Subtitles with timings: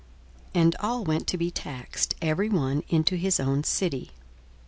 [0.55, 4.09] 42:002:003 And all went to be taxed, every one into his own city.